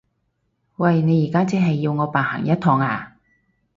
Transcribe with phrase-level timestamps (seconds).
[0.77, 0.99] 喂！
[1.03, 3.17] 你而家即係要我白行一趟呀？